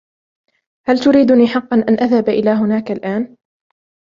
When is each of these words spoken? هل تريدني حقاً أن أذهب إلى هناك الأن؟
هل 0.87 0.99
تريدني 0.99 1.47
حقاً 1.47 1.77
أن 1.87 1.93
أذهب 1.99 2.29
إلى 2.29 2.49
هناك 2.49 2.91
الأن؟ 2.91 3.37